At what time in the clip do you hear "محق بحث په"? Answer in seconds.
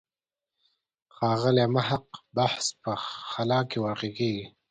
1.75-2.91